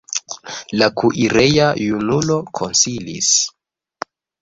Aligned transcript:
La 0.81 0.87
kuireja 1.01 1.69
junulo 1.83 2.41
konsilis. 2.61 3.33